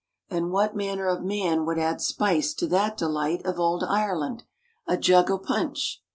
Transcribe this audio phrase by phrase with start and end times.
[0.31, 4.45] And what manner of man would add spice to that delight of old Ireland,
[4.87, 6.01] "a jug o' punch?"